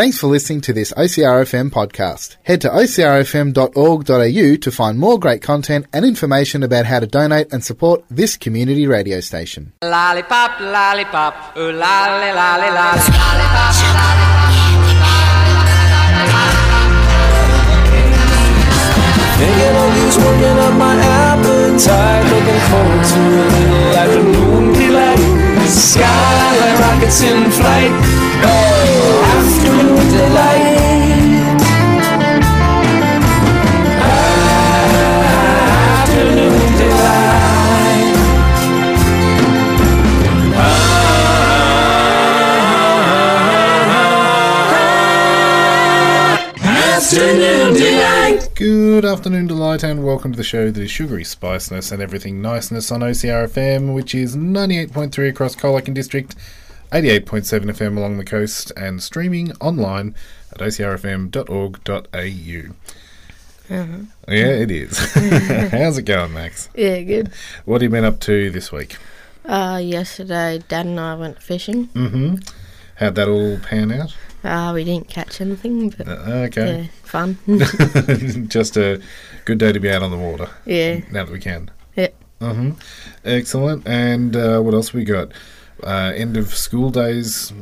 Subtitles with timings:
[0.00, 2.36] Thanks for listening to this OCRFM podcast.
[2.44, 7.62] Head to ocrfm.org.au to find more great content and information about how to donate and
[7.62, 9.74] support this community radio station.
[9.82, 13.02] Lollipop, lollipop, ooh lolly, lolly, lolly.
[13.12, 13.74] Lollipop,
[19.36, 24.59] Thinking of you's working up my appetite Looking forward to a little afternoon
[25.80, 27.90] delight Skyline rockets in flight.
[28.44, 30.80] Oh, Afternoon delight.
[47.02, 48.19] Afternoon delight
[48.54, 52.90] Good afternoon, Delight, and welcome to the show that is sugary spiceness and everything niceness
[52.92, 56.34] on OCRFM, which is 98.3 across Colac District,
[56.92, 60.14] 88.7 FM along the coast, and streaming online
[60.52, 62.14] at ocrfm.org.au.
[63.70, 64.98] Yeah, it is.
[65.70, 66.68] How's it going, Max?
[66.74, 67.32] Yeah, good.
[67.64, 68.96] What have you been up to this week?
[69.44, 71.88] Uh, yesterday, Dad and I went fishing.
[71.88, 72.36] Mm-hmm.
[72.96, 74.14] How'd that all pan out?
[74.42, 76.82] Uh, we didn't catch anything, but Uh, okay.
[76.82, 77.36] yeah, fun.
[78.48, 79.00] Just a
[79.44, 80.48] good day to be out on the water.
[80.64, 81.70] yeah, Now that we can.
[81.96, 82.08] yeah.
[82.40, 82.70] hmm
[83.24, 83.86] Excellent.
[83.86, 85.32] And uh, what else we got?
[85.82, 87.52] Uh, end of school days,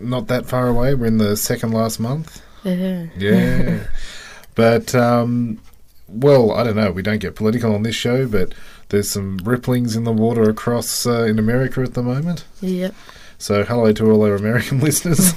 [0.00, 0.94] not that far away.
[0.94, 2.42] We're in the second last month.
[2.64, 3.06] yeah.
[3.16, 3.86] Yeah.
[4.54, 5.60] but, um,
[6.08, 6.90] well, I don't know.
[6.90, 8.52] We don't get political on this show, but
[8.88, 12.44] there's some ripplings in the water across uh, in America at the moment.
[12.60, 12.94] Yep.
[13.38, 15.34] So hello to all our American listeners.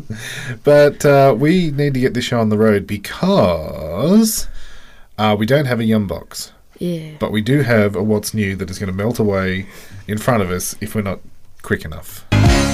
[0.64, 4.48] but uh, we need to get this show on the road because
[5.18, 6.52] uh, we don't have a yum box.
[6.78, 7.12] Yeah.
[7.18, 9.66] But we do have a what's new that is going to melt away
[10.08, 11.20] in front of us if we're not
[11.62, 12.24] quick enough.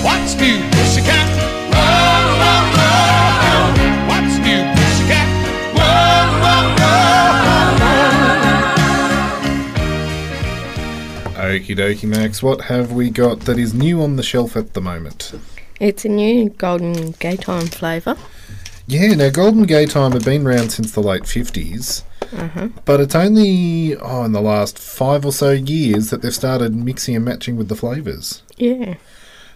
[0.02, 1.28] What's new, pussycat?
[1.72, 2.77] Whoa, whoa,
[11.48, 12.42] Okie dokie, Max.
[12.42, 15.32] What have we got that is new on the shelf at the moment?
[15.80, 18.18] It's a new golden gay time flavour.
[18.86, 22.02] Yeah, now Golden Gay Time have been around since the late 50s.
[22.36, 22.68] Uh-huh.
[22.84, 27.16] But it's only oh, in the last five or so years that they've started mixing
[27.16, 28.42] and matching with the flavours.
[28.58, 28.96] Yeah.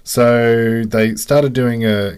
[0.03, 2.17] So they started doing a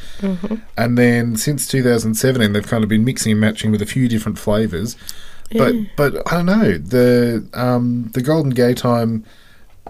[0.76, 4.38] and then since 2017 they've kind of been mixing and matching with a few different
[4.38, 4.96] flavors.
[5.52, 9.24] But but I don't know the um, the Golden Gay Time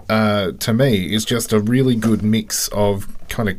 [0.09, 3.57] uh, to me is just a really good mix of kind of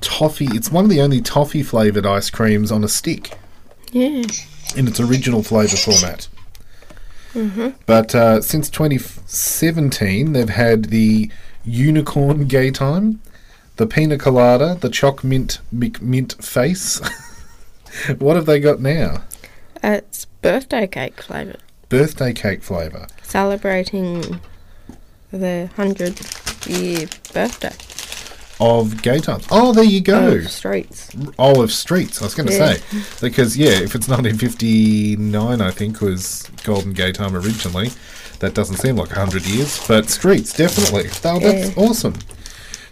[0.00, 0.48] toffee.
[0.50, 3.32] It's one of the only toffee flavored ice creams on a stick
[3.92, 4.24] Yeah.
[4.76, 6.28] in its original flavour format.
[7.34, 7.74] Mhm.
[7.86, 11.30] But uh, since 2017, they've had the
[11.64, 13.20] Unicorn Gay Time,
[13.76, 17.00] the Pina Colada, the Choc Mint McMint Face.
[18.18, 19.22] what have they got now?
[19.82, 21.56] Uh, it's birthday cake flavour.
[21.88, 23.06] Birthday cake flavour.
[23.22, 24.40] Celebrating
[25.30, 26.20] the 100
[26.66, 27.72] year birthday
[28.60, 29.40] Of Gay Time.
[29.50, 30.34] Oh, there you go.
[30.36, 31.10] of streets.
[31.38, 32.74] Olive Streets, I was going to Yeah.
[32.74, 32.82] say.
[33.20, 37.90] Because, yeah, if it's 1959, I think, was Golden Gay Time originally,
[38.40, 39.80] that doesn't seem like 100 years.
[39.88, 41.08] But Streets, definitely.
[41.24, 41.82] Oh, that's Yeah.
[41.82, 42.14] awesome.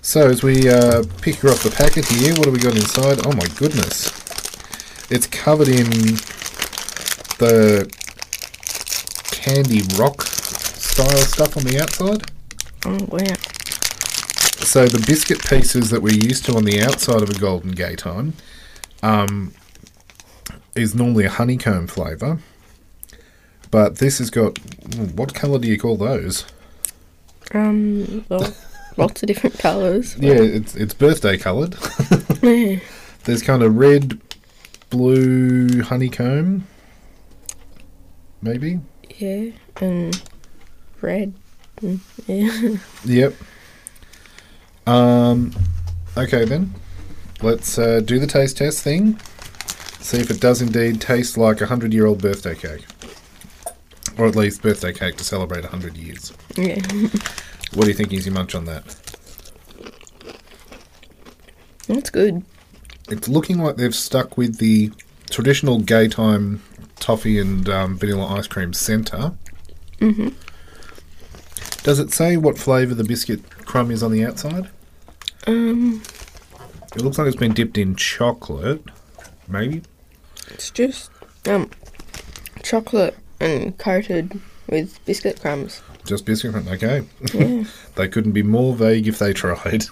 [0.03, 3.27] So, as we uh, pick her off the packet here, what do we got inside?
[3.27, 4.09] Oh, my goodness.
[5.11, 5.91] It's covered in
[7.39, 7.91] the
[9.31, 12.31] candy rock style stuff on the outside.
[12.87, 13.35] Oh, wow.
[14.65, 17.97] So the biscuit pieces that we're used to on the outside of a Golden Gay
[17.97, 18.35] Time
[19.03, 19.53] um,
[20.75, 22.39] is normally a honeycomb flavour.
[23.71, 24.59] But this has got
[25.15, 26.45] what colour do you call those?
[27.53, 28.55] Um, well,
[29.01, 30.17] lots of different colours.
[30.19, 31.77] Yeah, it's it's birthday coloured.
[32.43, 32.79] Yeah.
[33.25, 34.19] There's kind of red,
[34.91, 36.67] blue honeycomb,
[38.43, 38.81] maybe.
[39.19, 39.51] Yeah.
[39.81, 40.23] And
[41.01, 41.35] red.
[41.81, 42.77] Mm, Yeah.
[43.05, 43.35] Yep.
[44.87, 45.53] Um.
[46.17, 46.75] Okay then,
[47.43, 49.19] let's uh, do the taste test thing.
[50.01, 52.85] See if it does indeed taste like a hundred-year-old birthday cake,
[54.19, 56.33] or at least birthday cake to celebrate a hundred years.
[56.57, 56.81] yeah.
[57.75, 58.85] What do you think, Easy Munch, on that?
[61.87, 62.45] That's good.
[63.09, 64.93] It's looking like they've stuck with the
[65.31, 66.63] traditional gay time
[66.99, 69.33] toffee and um, vanilla ice cream centre.
[69.99, 70.29] Mm-hmm.
[71.83, 74.69] Does it say what flavour the biscuit crumb is on the outside?
[75.47, 76.03] Um,
[76.95, 78.83] It looks like it's been dipped in chocolate,
[79.49, 79.83] maybe.
[80.49, 81.11] it's just
[81.49, 81.71] um
[82.63, 84.39] chocolate and coated
[84.69, 85.81] with biscuit crumbs.
[86.05, 86.69] Just biscuit crumb.
[86.69, 87.05] Okay.
[87.97, 89.85] they couldn't be more vague if they tried.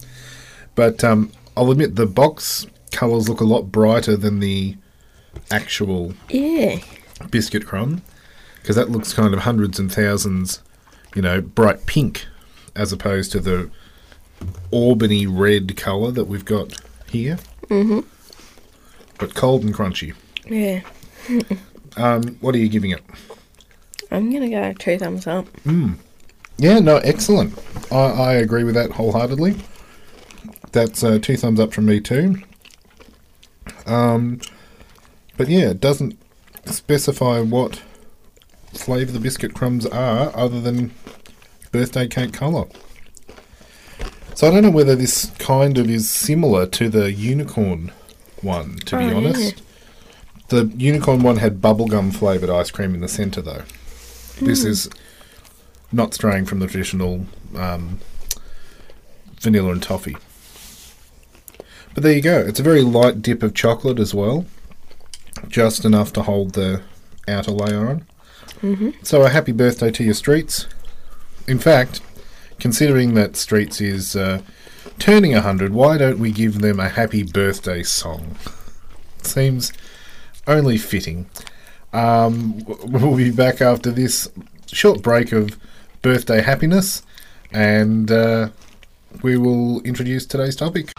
[0.74, 4.76] but um, I'll admit the box colours look a lot brighter than the
[5.50, 6.78] actual Yeah.
[7.30, 8.02] biscuit crumb
[8.60, 10.62] because that looks kind of hundreds and thousands,
[11.14, 12.26] you know, bright pink
[12.76, 13.70] as opposed to the
[14.70, 16.80] Albany red colour that we've got
[17.10, 17.38] here.
[17.68, 18.00] Mm-hmm.
[19.18, 20.14] But cold and crunchy.
[20.46, 20.80] Yeah.
[21.94, 23.02] Um, what are you giving it?
[24.12, 25.46] I'm gonna go two thumbs up.
[26.58, 27.58] Yeah, no, excellent.
[27.90, 29.56] I, I agree with that wholeheartedly.
[30.72, 32.36] That's uh, two thumbs up from me too.
[33.86, 34.40] Um,
[35.36, 36.18] but yeah, it doesn't
[36.66, 37.82] specify what
[38.72, 40.92] flavour the biscuit crumbs are, other than
[41.72, 42.66] birthday cake colour.
[44.34, 47.92] So I don't know whether this kind of is similar to the unicorn
[48.40, 48.76] one.
[48.86, 49.14] To be Oh, yeah.
[49.16, 49.62] honest,
[50.48, 53.62] the unicorn one had bubblegum flavoured ice cream in the centre, though.
[54.44, 54.90] This is
[55.92, 58.00] not straying from the traditional um,
[59.40, 60.16] vanilla and toffee.
[61.94, 62.38] But there you go.
[62.38, 64.46] It's a very light dip of chocolate as well,
[65.48, 66.82] just enough to hold the
[67.28, 68.06] outer layer on.
[68.62, 68.90] Mm-hmm.
[69.02, 70.66] So a happy birthday to your streets.
[71.46, 72.00] In fact,
[72.58, 74.40] considering that Streets is uh,
[74.98, 78.36] turning 100, why don't we give them a happy birthday song?
[79.22, 79.72] Seems
[80.46, 81.26] only fitting.
[81.92, 84.28] Um, we'll be back after this
[84.66, 85.58] short break of
[86.00, 87.02] birthday happiness,
[87.52, 88.48] and uh,
[89.22, 90.92] we will introduce today's topic.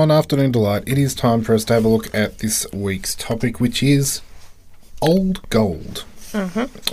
[0.00, 3.14] On Afternoon Delight, it is time for us to have a look at this week's
[3.14, 4.22] topic, which is
[5.02, 6.06] old gold.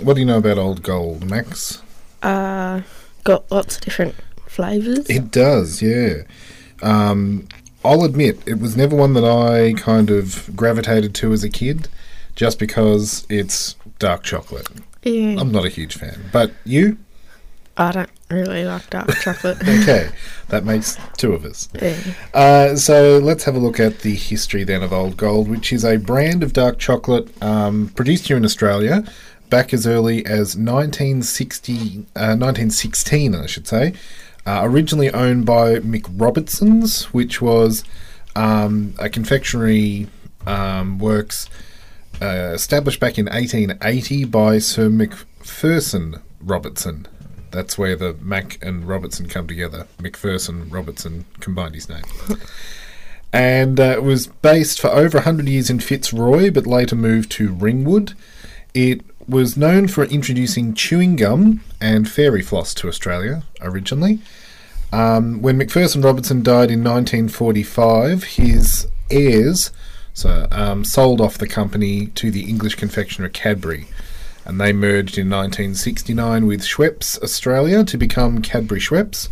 [0.02, 1.82] What do you know about old gold, Max?
[2.22, 2.82] Uh,
[3.24, 4.14] got lots of different
[4.46, 5.08] flavours.
[5.08, 6.24] It does, yeah.
[6.82, 7.48] Um,
[7.82, 11.88] I'll admit, it was never one that I kind of gravitated to as a kid,
[12.36, 14.68] just because it's dark chocolate.
[15.02, 15.40] Yeah.
[15.40, 16.28] I'm not a huge fan.
[16.30, 16.98] But you?
[17.74, 19.58] I don't really like dark chocolate.
[19.62, 20.10] Okay,
[20.48, 21.68] that makes two of us.
[21.80, 21.96] yeah.
[22.34, 25.84] Uh, so let's have a look at the history then of Old Gold, which is
[25.84, 29.04] a brand of dark chocolate um, produced here in Australia
[29.48, 33.94] back as early as 1960, uh, 1916, I should say.
[34.46, 37.84] Uh, originally owned by MacRobertsons, which was
[38.34, 40.08] um, a confectionery
[40.46, 41.48] um, works
[42.22, 47.06] uh, established back in 1880 by Sir Macpherson Robertson.
[47.50, 49.86] That's where the Mac and Robertson come together.
[50.00, 52.04] Macpherson Robertson combined his name.
[53.32, 57.52] and uh, it was based for over 100 years in Fitzroy, but later moved to
[57.52, 58.14] Ringwood.
[58.74, 64.20] It was known for introducing chewing gum and fairy floss to Australia originally.
[64.92, 69.70] Um, when Macpherson Robertson died in 1945, his heirs
[70.18, 73.86] so, um, sold off the company to the English confectioner Cadbury,
[74.48, 79.28] and they merged in 1969 with Schweppes Australia to become Cadbury Schweppes.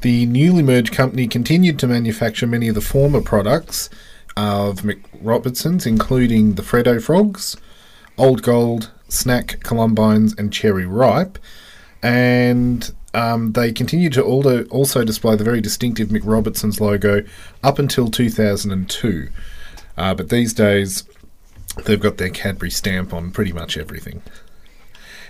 [0.00, 3.90] The newly merged company continued to manufacture many of the former products
[4.36, 7.56] of MacRobertson's, including the Freddo Frogs,
[8.16, 11.38] Old Gold, Snack Columbines, and Cherry Ripe.
[12.02, 17.22] And um, they continued to also, display the very distinctive MacRobertson's logo
[17.62, 19.28] up until 2002.
[19.96, 21.02] Uh, but these days,
[21.84, 24.22] they've got their Cadbury stamp on pretty much everything.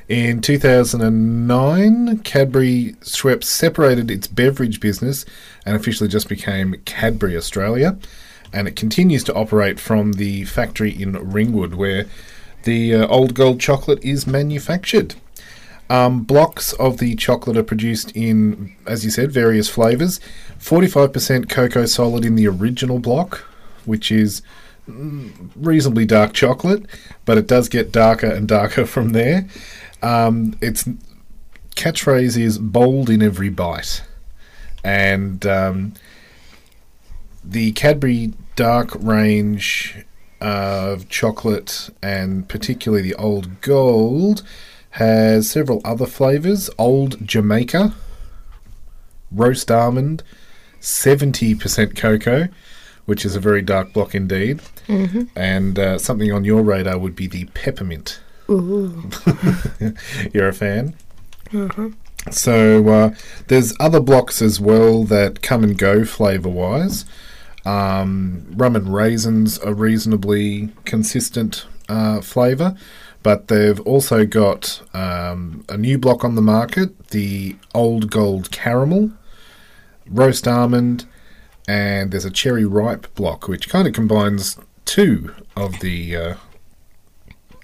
[0.08, 5.26] In 2009, Cadbury Schweppes separated its beverage business
[5.66, 7.98] and officially just became Cadbury Australia.
[8.50, 12.06] And it continues to operate from the factory in Ringwood, where
[12.62, 15.14] the uh, old gold chocolate is manufactured.
[15.90, 20.20] Um, blocks of the chocolate are produced in, as you said, various flavours.
[20.58, 23.44] 45% cocoa solid in the original block,
[23.84, 24.40] which is
[24.88, 26.84] reasonably dark chocolate,
[27.24, 29.46] but it does get darker and darker from there.
[30.02, 30.88] Um, its
[31.76, 34.02] catchphrase is bold in every bite.
[34.84, 35.94] And um,
[37.44, 40.04] the Cadbury Dark range
[40.40, 44.42] of chocolate, and particularly the Old Gold,
[44.90, 47.94] has several other flavours Old Jamaica,
[49.30, 50.22] roast almond,
[50.80, 52.48] 70% cocoa,
[53.08, 54.60] which is a very dark block indeed.
[55.34, 58.20] And uh, something on your radar would be the peppermint.
[60.32, 60.94] You're a fan?
[62.30, 63.14] So uh,
[63.46, 67.06] there's other blocks as well that come and go flavour wise.
[67.64, 72.76] Um, rum and raisins are reasonably consistent uh, flavour,
[73.22, 79.12] But they've also got um, a new block on the market, the Old Gold Caramel,
[80.06, 81.06] Roast Almond,
[81.68, 86.34] and there's a Cherry Ripe block, which kind of combines two of the uh,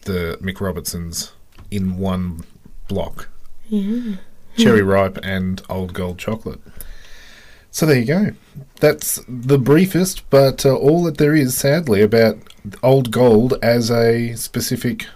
[0.03, 1.33] the Mick Robertsons
[1.71, 2.45] in one
[2.87, 3.29] block.
[4.57, 6.61] Cherry Ripe and Old Gold Chocolate.
[7.71, 8.31] So there you go.
[8.79, 12.37] That's the briefest, but uh, all that there is, sadly, about
[12.83, 15.07] Old Gold as a specific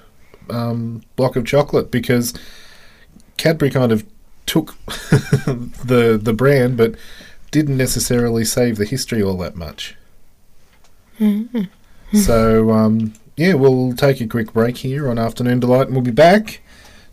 [0.51, 2.35] um, block of chocolate because
[3.37, 4.05] Cadbury kind of
[4.47, 6.95] took the the brand, but
[7.51, 9.97] didn't necessarily save the history all that much.
[12.13, 16.11] so um, yeah, we'll take a quick break here on Afternoon Delight, and we'll be
[16.11, 16.61] back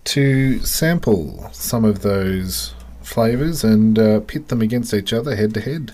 [0.06, 5.62] to sample some of those flavors and uh, pit them against each other head to
[5.62, 5.94] head.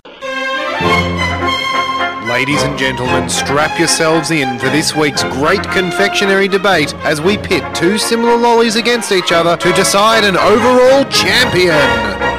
[2.29, 7.63] Ladies and gentlemen, strap yourselves in for this week's great confectionery debate as we pit
[7.75, 12.30] two similar lollies against each other to decide an overall champion.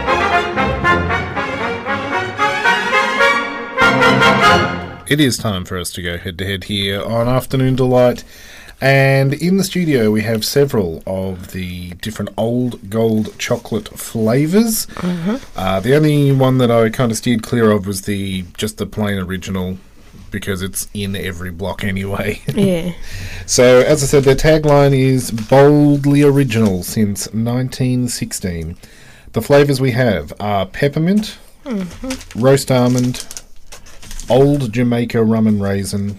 [5.12, 8.24] It is time for us to go head to head here on Afternoon Delight.
[8.80, 14.86] And in the studio, we have several of the different old gold chocolate flavors.
[15.54, 18.86] Uh, the only one that I kind of steered clear of was the just the
[18.86, 19.76] plain original
[20.30, 22.40] because it's in every block anyway.
[22.54, 22.94] Yeah.
[23.44, 28.78] So, as I said, their tagline is boldly original since 1916.
[29.34, 31.36] The flavours we have are peppermint,
[32.34, 33.41] roast almond,
[34.32, 36.18] old Jamaica rum and raisin,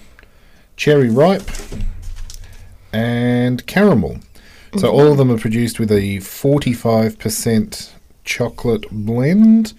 [0.77, 1.49] cherry ripe,
[2.91, 4.19] and caramel.
[4.77, 7.91] So, all of them are produced with a 45%
[8.23, 9.73] chocolate blend,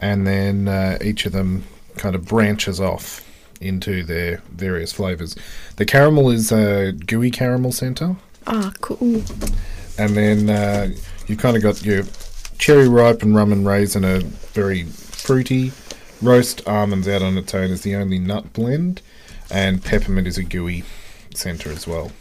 [0.00, 1.64] and then uh, each of them
[1.96, 3.26] kind of branches off
[3.60, 5.34] into their various flavours.
[5.76, 9.22] The caramel is a gooey caramel centre, Ah, cool.
[9.98, 10.90] and then uh,
[11.26, 12.04] you've kind of got your
[12.58, 14.20] cherry ripe and rum and raisin are
[14.52, 15.72] very fruity.
[16.22, 19.00] Roast almonds out on its own is the only nut blend,
[19.50, 20.84] and peppermint is a gooey
[21.34, 22.12] centre as well.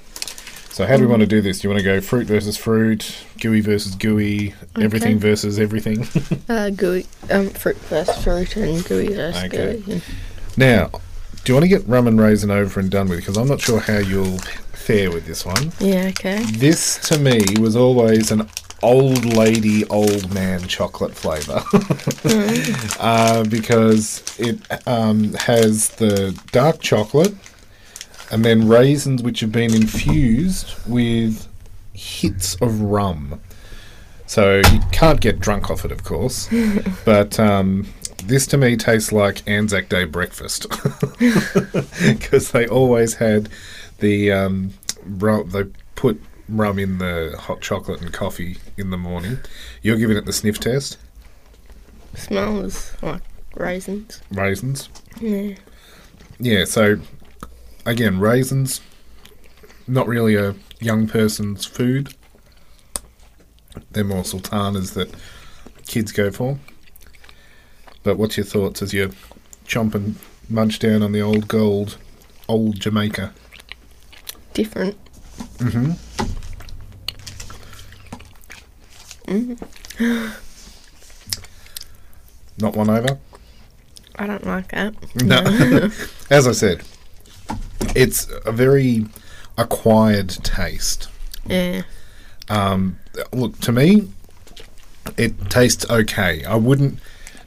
[0.72, 1.60] So how do we want to do this?
[1.60, 6.08] Do you want to go fruit versus fruit, gooey versus gooey, everything versus everything?
[6.50, 7.06] Uh, gooey.
[7.30, 9.80] Um, fruit versus fruit and gooey versus Okay.
[9.82, 10.02] gooey.
[10.58, 10.88] now,
[11.44, 13.20] do you want to get rum and raisin over and done with?
[13.20, 15.72] Because I'm not sure how you'll fare with this one.
[15.80, 16.44] Yeah, okay.
[16.54, 18.48] This to me was always an
[18.82, 21.62] old lady, old man chocolate flavour
[23.00, 27.34] uh, because it um, has the dark chocolate
[28.32, 31.48] and then raisins which have been infused with
[31.94, 33.42] hits of rum.
[34.26, 36.50] So you can't get drunk off it, of course,
[37.06, 37.88] but um,
[38.24, 40.68] this to me tastes like Anzac Day breakfast
[41.20, 43.50] because they always had
[44.00, 45.50] the um, rum.
[45.50, 45.64] They
[45.96, 49.40] put rum in the hot chocolate and coffee in the morning.
[49.82, 50.98] You're giving it the sniff test.
[52.16, 53.22] Smells like
[53.56, 54.22] raisins.
[54.32, 54.90] Raisins.
[55.22, 55.56] Yeah.
[56.40, 56.66] Yeah.
[56.66, 57.00] So
[57.86, 58.82] again, raisins.
[59.88, 62.14] Not really a young person's food.
[63.92, 65.14] They're more sultanas that
[65.88, 66.60] kids go for.
[68.04, 69.12] But what's your thoughts as you
[69.66, 70.16] chomp and
[70.50, 71.98] munch down on the old gold,
[72.48, 73.34] old Jamaica?
[74.54, 74.98] Different.
[75.58, 75.92] Mm-hmm.
[82.58, 83.20] Not one over.
[84.16, 84.96] I don't like that.
[85.24, 85.38] No.
[86.30, 86.82] As I said,
[87.96, 89.06] it's a very
[89.58, 91.10] acquired taste.
[91.46, 91.84] Yeah.
[92.50, 92.98] Um,
[93.32, 94.10] look, to me,
[95.16, 96.44] it tastes okay.
[96.44, 97.00] I wouldn't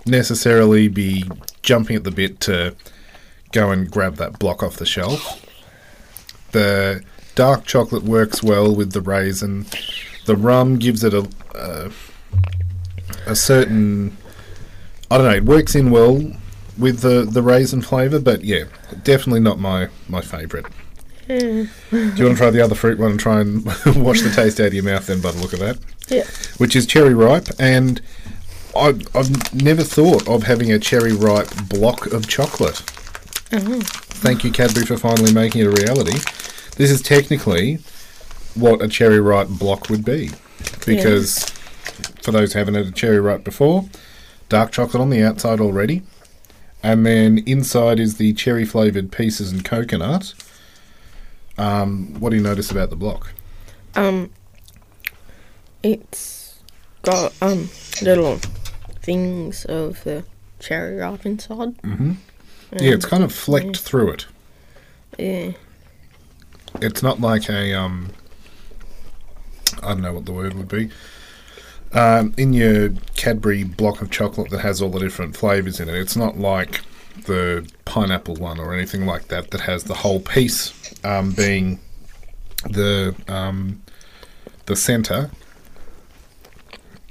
[0.07, 1.25] necessarily be
[1.63, 2.77] jumping at the bit to
[3.51, 5.45] go and grab that block off the shelf.
[6.53, 7.03] The
[7.35, 9.67] dark chocolate works well with the raisin.
[10.25, 11.91] The rum gives it a a,
[13.27, 14.17] a certain
[15.11, 15.37] I don't know.
[15.37, 16.33] It works in well
[16.79, 18.65] with the the raisin flavour, but yeah,
[19.03, 20.67] definitely not my my favourite.
[21.29, 23.65] Do you want to try the other fruit one and try and
[23.97, 25.79] wash the taste out of your mouth then by the look of that?
[26.09, 26.25] Yeah.
[26.59, 28.01] Which is cherry ripe, and
[28.77, 32.83] I, I've never thought of having a cherry ripe block of chocolate.
[33.51, 33.81] Mm-hmm.
[33.81, 36.19] Thank you, Cadbury, for finally making it a reality.
[36.77, 37.79] This is technically
[38.55, 40.31] what a cherry ripe block would be,
[40.87, 41.45] because
[42.23, 43.89] for those who haven't had a cherry ripe before,
[44.49, 46.03] dark chocolate on the outside already,
[46.83, 50.35] and then inside is the cherry flavoured pieces and coconut.
[51.59, 53.33] Um, what do you notice about the block?
[53.95, 54.31] Um,
[55.83, 56.61] it's
[57.03, 57.69] got um
[58.01, 58.39] little
[59.03, 60.25] things of the
[60.61, 61.75] cherry ripe inside.
[61.85, 64.27] Yeah, it's kind of flecked through it.
[65.19, 65.53] Yeah.
[66.81, 68.13] It's not like a um,
[69.83, 70.91] I don't know what the word would be.
[71.93, 75.95] Um, in your Cadbury block of chocolate that has all the different flavors in it,
[75.95, 76.81] it's not like
[77.27, 80.73] the pineapple one or anything like that that has the whole piece
[81.05, 81.79] um, being
[82.71, 83.83] the um,
[84.67, 85.31] the center.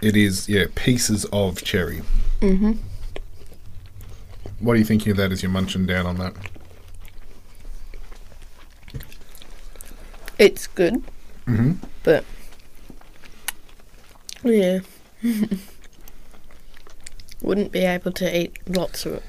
[0.02, 2.02] It is yeah pieces of cherry.
[2.40, 2.72] Mm-hmm.
[4.60, 6.34] What are you thinking of that as you're munching down on that?
[10.40, 11.04] It's good.
[11.46, 11.78] Mhm.
[12.04, 12.26] But
[14.44, 14.80] yeah.
[17.42, 19.24] Wouldn't be able to eat lots of it.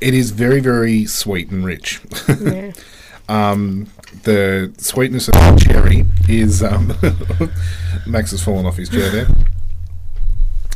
[0.00, 2.00] It is very very sweet and rich.
[2.28, 2.72] Yeah.
[3.28, 3.88] um,
[4.24, 6.92] the sweetness of the cherry is um,
[8.06, 9.26] Max has fallen off his chair there.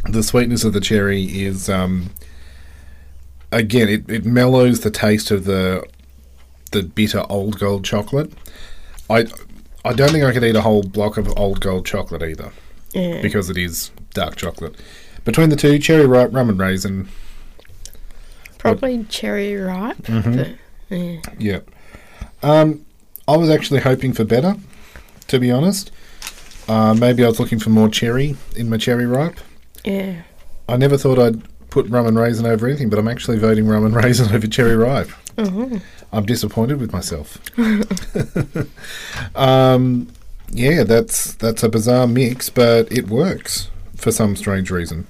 [0.04, 2.10] The sweetness of the cherry is um,
[3.50, 5.84] again it, it mellows the taste of the
[6.70, 8.32] the bitter old gold chocolate.
[9.10, 9.26] I
[9.84, 12.52] I don't think I could eat a whole block of old gold chocolate either
[12.92, 13.20] Yeah.
[13.20, 14.74] because it is dark chocolate.
[15.24, 17.08] Between the two, cherry ripe, rum and raisin,
[18.58, 19.96] Probably cherry ripe.
[19.98, 20.36] Mm-hmm.
[20.88, 21.20] But yeah.
[21.38, 21.60] Yeah.
[22.42, 22.84] Um,
[23.26, 24.56] I was actually hoping for better,
[25.28, 25.90] to be honest.
[26.68, 29.38] Uh, maybe I was looking for more cherry in my cherry ripe.
[29.84, 30.22] Yeah.
[30.68, 33.86] I never thought I'd put rum and raisin over anything, but I'm actually voting rum
[33.86, 35.10] and raisin over cherry ripe.
[35.38, 37.38] I'm disappointed with myself.
[39.36, 40.08] um,
[40.50, 45.06] yeah, that's that's a bizarre mix, but it works for some strange reason.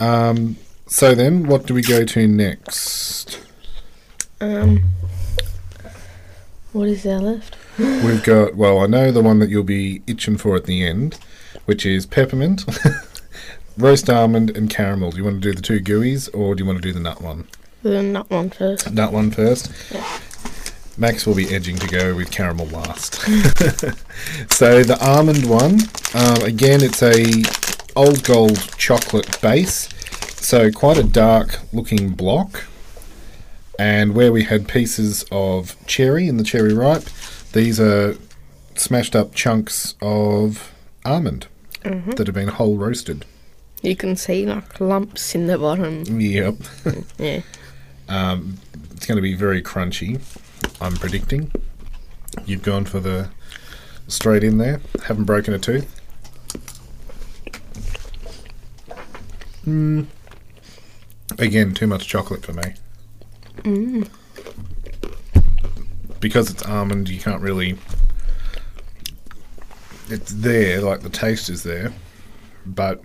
[0.00, 0.56] Um,
[0.86, 3.40] so then, what do we go to next?
[4.40, 4.82] Um
[6.72, 7.56] what is there left?
[7.78, 11.18] We've got, well, I know the one that you'll be itching for at the end,
[11.64, 12.64] which is peppermint,
[13.78, 15.10] roast almond, and caramel.
[15.12, 17.00] Do you want to do the two gooeys or do you want to do the
[17.00, 17.48] nut one?
[17.82, 18.92] The nut one first.
[18.92, 19.72] Nut one first.
[20.98, 23.14] Max will be edging to go with caramel last.
[24.50, 25.78] so the almond one,
[26.14, 27.24] um, again, it's a
[27.94, 29.88] old gold chocolate base,
[30.40, 32.64] so quite a dark looking block.
[33.78, 37.04] And where we had pieces of cherry in the cherry ripe,
[37.52, 38.16] these are
[38.74, 41.46] smashed up chunks of almond
[41.84, 43.24] that have been whole roasted.
[43.82, 46.04] You can see like lumps in the bottom.
[46.20, 46.56] Yep.
[47.18, 47.42] Yeah.
[48.08, 48.58] Um,
[48.94, 50.20] it's going to be very crunchy.
[50.80, 51.50] I'm predicting.
[52.44, 53.30] You've gone for the
[54.06, 54.80] straight in there.
[55.04, 56.00] Haven't broken a tooth.
[59.66, 60.06] Mm.
[61.38, 62.74] Again, too much chocolate for me.
[66.20, 67.76] Because it's almond, you can't really.
[70.08, 71.92] It's there, like the taste is there,
[72.64, 73.02] but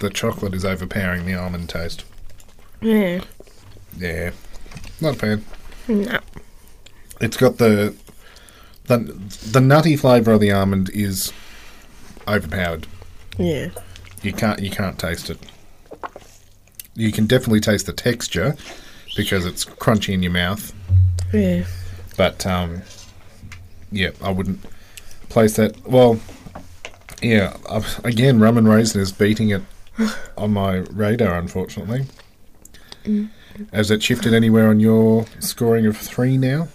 [0.00, 2.04] the chocolate is overpowering the almond taste.
[2.80, 3.22] Yeah.
[3.96, 4.32] Yeah,
[5.00, 5.44] not a fan.
[5.86, 6.18] No.
[7.22, 7.94] It's got the
[8.84, 8.98] the
[9.52, 11.32] the nutty flavour of the almond is
[12.26, 12.86] overpowered.
[13.38, 13.70] Yeah.
[14.22, 15.38] You can't you can't taste it.
[16.94, 18.56] You can definitely taste the texture
[19.16, 20.74] because it's crunchy in your mouth.
[21.32, 21.64] Yeah.
[22.16, 22.82] But um,
[23.92, 24.60] yeah, I wouldn't
[25.28, 25.86] place that.
[25.86, 26.20] Well,
[27.22, 29.62] yeah, I've, again, rum and raisin is beating it
[30.36, 31.38] on my radar.
[31.38, 32.06] Unfortunately,
[33.72, 36.68] has it shifted anywhere on your scoring of three now?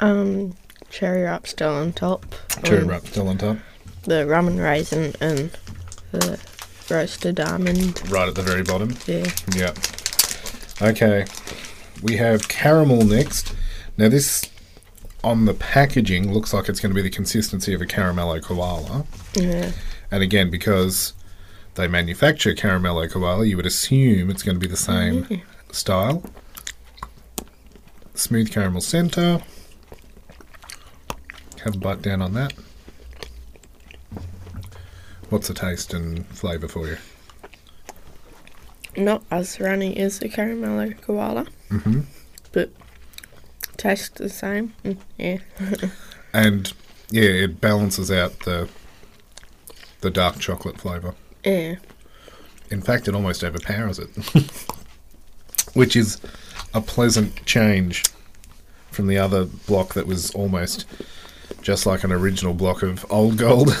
[0.00, 0.54] Um
[0.90, 2.24] cherry ripe still on top.
[2.64, 3.58] Cherry Um, ripe still on top,
[4.04, 5.50] The rum and raisin and
[6.12, 6.38] the
[6.90, 8.00] roasted almond.
[8.10, 8.96] right at the very bottom.
[9.06, 9.26] Yeah.
[9.54, 9.74] Yeah.
[10.80, 11.26] Okay.
[12.02, 13.54] We have caramel next.
[13.96, 14.44] Now this
[15.24, 19.04] on the packaging looks like it's going to be the consistency of a caramello koala.
[19.34, 19.72] Yeah.
[20.10, 21.12] And again, because
[21.74, 26.22] they manufacture caramello koala, you would assume it's going to be the same style.
[28.14, 29.42] Smooth caramel center.
[31.64, 32.52] Have a bite down on that.
[35.30, 36.96] What's the taste and flavour for you?
[38.96, 41.46] Not as runny as the caramello koala.
[41.68, 42.04] Mhm.
[42.52, 42.70] But
[43.76, 44.74] tastes the same.
[44.84, 45.38] Mm, Yeah.
[46.32, 46.72] And
[47.10, 48.68] yeah, it balances out the
[50.02, 51.14] the dark chocolate flavour.
[51.42, 51.76] Yeah.
[52.70, 54.10] In fact, it almost overpowers it,
[55.72, 56.18] which is
[56.74, 58.04] a pleasant change
[58.90, 60.84] from the other block that was almost
[61.62, 63.68] just like an original block of old gold.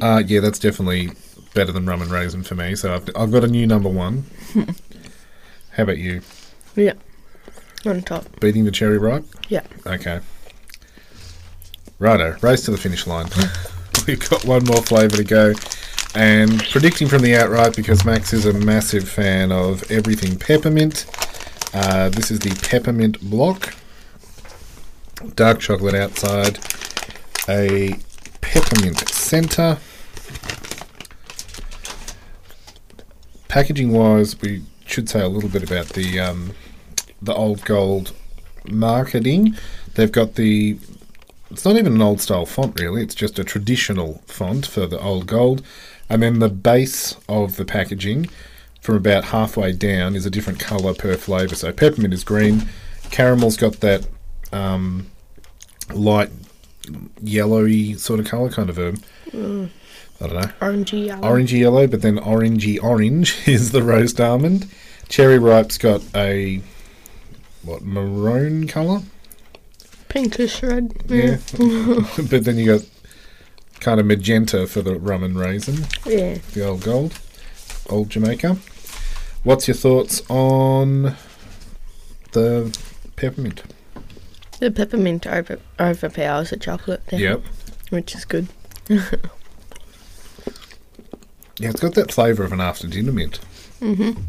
[0.00, 1.10] uh, yeah, that's definitely
[1.54, 2.74] better than rum and raisin for me.
[2.74, 4.24] So I've, I've got a new number one.
[5.72, 6.20] How about you?
[6.74, 6.94] Yeah.
[7.84, 8.40] On top.
[8.40, 9.24] Beating the cherry ripe?
[9.48, 9.62] Yeah.
[9.86, 10.20] Okay.
[11.98, 13.28] Righto, race to the finish line.
[14.06, 15.54] We've got one more flavour to go.
[16.14, 21.06] And predicting from the outright, because Max is a massive fan of everything peppermint,
[21.74, 23.74] uh, this is the peppermint block.
[25.34, 26.58] Dark chocolate outside,
[27.48, 27.96] a
[28.42, 29.78] peppermint center.
[33.48, 36.52] Packaging wise, we should say a little bit about the um,
[37.22, 38.12] the old gold
[38.68, 39.56] marketing.
[39.94, 40.78] They've got the
[41.50, 45.00] it's not even an old style font really, it's just a traditional font for the
[45.00, 45.62] old gold.
[46.08, 48.28] And then the base of the packaging
[48.80, 51.54] from about halfway down is a different colour per flavour.
[51.54, 52.68] So peppermint is green,
[53.10, 54.06] caramel's got that
[54.56, 55.10] um,
[55.92, 56.30] light
[57.22, 58.94] yellowy sort of colour, kind of a
[59.32, 61.22] I don't know, Orangey yellow.
[61.22, 64.68] orangey yellow, but then orangey orange is the roast almond.
[65.08, 66.62] Cherry ripe's got a
[67.62, 69.02] what maroon colour,
[70.08, 70.92] Pinkish red.
[71.08, 71.36] yeah.
[72.30, 72.86] but then you got
[73.80, 76.38] kind of magenta for the rum and raisin, Yeah.
[76.54, 77.18] the old gold,
[77.90, 78.56] old Jamaica.
[79.42, 81.14] What's your thoughts on
[82.32, 82.76] the
[83.16, 83.62] peppermint?
[84.58, 87.20] The peppermint over, overpowers the chocolate there.
[87.20, 87.42] Yep.
[87.90, 88.48] Which is good.
[88.88, 89.02] Yeah,
[91.70, 93.40] it's got that flavour of an after dinner mint.
[93.80, 94.20] Mm-hmm.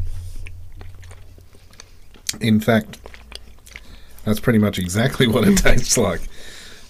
[2.41, 2.99] In fact,
[4.23, 6.21] that's pretty much exactly what it tastes like.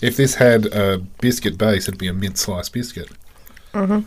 [0.01, 3.09] If this had a biscuit base, it'd be a mint slice biscuit.
[3.73, 4.01] Uh-huh.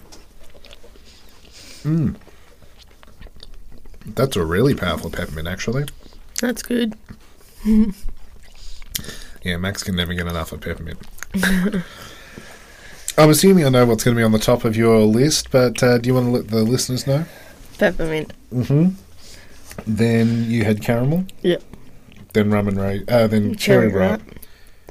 [1.83, 2.17] Mm.
[4.07, 5.87] That's a really powerful peppermint, actually.
[6.41, 6.95] That's good.
[9.43, 10.99] Yeah, Max can never get enough of peppermint.
[13.19, 15.83] I'm assuming I know what's going to be on the top of your list, but
[15.83, 17.25] uh, do you want to let the listeners know?
[17.79, 18.33] Peppermint.
[18.53, 18.91] Mm-hmm.
[19.87, 21.25] Then you had caramel.
[21.43, 21.63] Yep.
[22.33, 24.23] Then rum and ra- uh, then cherry, ripe.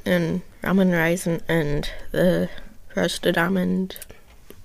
[0.04, 2.50] And rum and raisin and the
[2.94, 3.96] roasted almond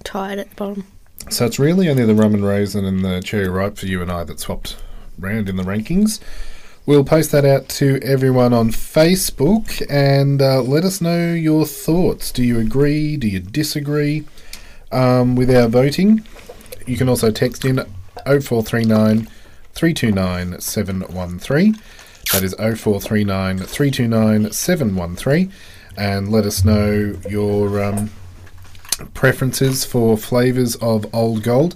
[0.03, 0.87] tied at the bottom.
[1.29, 4.11] So it's really only the rum and raisin and the cherry ripe for you and
[4.11, 4.77] I that swapped
[5.17, 6.19] round in the rankings.
[6.87, 12.31] We'll post that out to everyone on Facebook and uh, let us know your thoughts.
[12.31, 13.17] Do you agree?
[13.17, 14.23] Do you disagree
[14.91, 16.23] um, with our voting?
[16.85, 17.77] You can also text in
[18.27, 19.27] 0439
[19.73, 21.75] 329 713.
[22.31, 25.51] That is 0439 329 713.
[25.97, 28.11] And let us know your um,
[29.15, 31.73] preferences for flavours of Old Gold.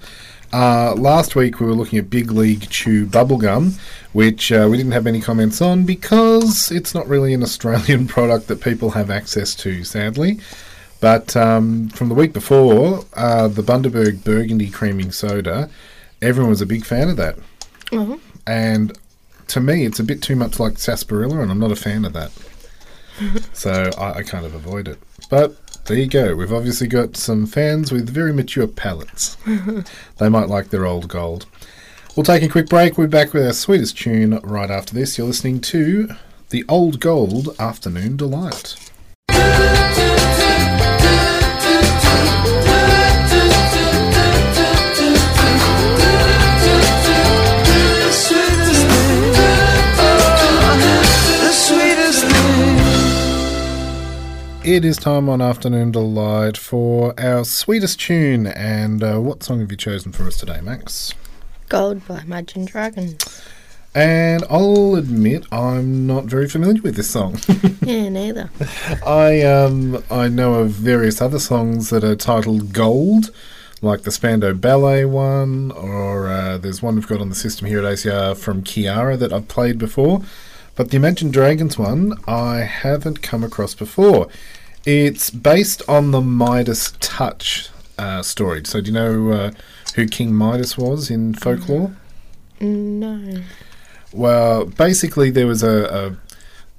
[0.52, 3.80] Uh, last week we were looking at Big League Chew Bubblegum,
[4.14, 8.48] which uh, we didn't have any comments on because it's not really an Australian product
[8.48, 10.40] that people have access to, sadly.
[11.02, 15.70] But um, from the week before, uh, the Bundaberg Burgundee Creaming Soda,
[16.22, 17.38] everyone was a big fan of that.
[17.92, 18.20] Mhm.
[18.46, 18.98] And
[19.48, 22.14] to me, it's a bit too much like sarsaparilla, and I'm not a fan of
[22.14, 22.32] that.
[23.54, 25.00] so I, I kind of avoid it.
[25.30, 25.56] But
[25.90, 26.36] there you go.
[26.36, 29.38] We've obviously got some fans with very mature palates.
[30.18, 31.48] they might like their old gold.
[32.16, 32.96] We'll take a quick break.
[32.96, 35.18] We're back with our sweetest tune right after this.
[35.18, 36.10] You're listening to
[36.52, 38.76] the Old Gold Afternoon Delight.
[54.64, 58.46] It is time on Afternoon Delight for our sweetest tune.
[58.46, 61.14] And uh, what song have you chosen for us today, Max?
[61.70, 63.42] Gold by Imagine Dragons.
[63.96, 67.40] And I'll admit I'm not very familiar with this song.
[67.82, 68.50] yeah, neither.
[69.06, 73.32] I um I know of various other songs that are titled Gold,
[73.82, 77.80] like the Spandau Ballet one, or uh, there's one we've got on the system here
[77.80, 80.22] at OCR from Kiara that I've played before.
[80.80, 84.30] But the Imagine Dragons one I haven't come across before.
[84.86, 88.62] It's based on the Midas Touch uh, story.
[88.64, 89.52] So do you know uh,
[89.96, 91.98] who King Midas was in folklore?
[92.62, 93.42] No.
[94.14, 96.16] Well, basically, there was a,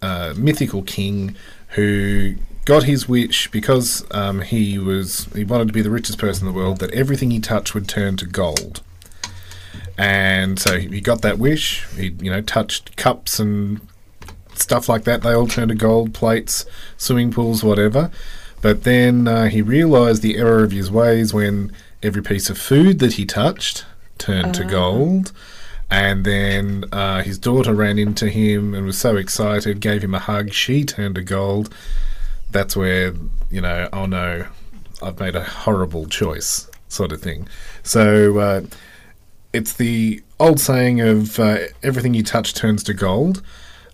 [0.02, 1.36] a, a mythical king
[1.72, 6.48] who got his wish because um, he was he wanted to be the richest person
[6.48, 6.78] in the world.
[6.78, 8.80] That everything he touched would turn to gold,
[9.98, 11.86] and so he got that wish.
[11.96, 13.82] He you know touched cups and
[14.54, 15.22] stuff like that.
[15.22, 16.14] They all turned to gold.
[16.14, 16.64] Plates,
[16.96, 18.10] swimming pools, whatever.
[18.62, 22.98] But then uh, he realised the error of his ways when every piece of food
[22.98, 23.84] that he touched
[24.18, 25.32] turned to gold.
[25.90, 30.20] And then uh, his daughter ran into him and was so excited, gave him a
[30.20, 30.52] hug.
[30.52, 31.74] She turned to gold.
[32.50, 33.14] That's where,
[33.50, 34.46] you know, oh no,
[35.02, 37.48] I've made a horrible choice, sort of thing.
[37.82, 38.62] So uh,
[39.52, 43.42] it's the old saying of uh, everything you touch turns to gold.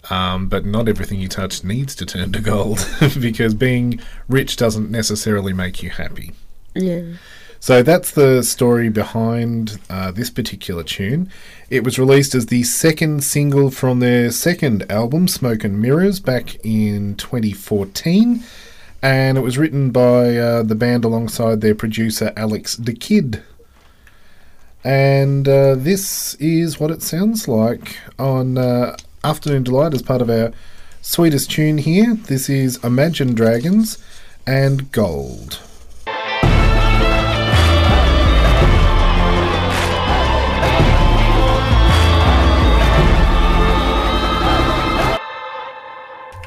[0.09, 2.87] Um, but not everything you touch needs to turn to gold
[3.21, 6.33] because being rich doesn't necessarily make you happy.
[6.75, 7.03] Yeah.
[7.59, 11.31] So that's the story behind uh, this particular tune.
[11.71, 16.55] It was released as the second single from their second album, Smoke and Mirrors, back
[16.65, 18.45] in 2014.
[19.03, 23.43] and it was written by uh, the band alongside their producer Alex da Kid.
[24.85, 30.31] And uh, this is what it sounds like on uh, Afternoon Delight as part of
[30.31, 30.53] our
[31.03, 32.15] sweetest tune here.
[32.15, 33.99] This is Imagine Dragons
[34.47, 35.59] and Gold.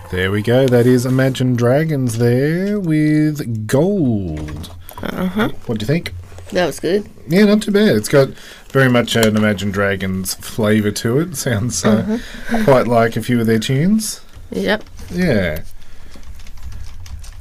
[0.09, 0.65] There we go.
[0.65, 4.73] That is Imagine Dragons there with Gold.
[5.03, 5.49] Uh huh.
[5.65, 6.13] What do you think?
[6.51, 7.09] That was good.
[7.27, 7.95] Yeah, not too bad.
[7.95, 8.29] It's got
[8.69, 11.35] very much an Imagine Dragons flavour to it.
[11.35, 12.19] Sounds uh,
[12.63, 14.21] quite like a few of their tunes.
[14.51, 14.83] Yep.
[15.11, 15.63] Yeah.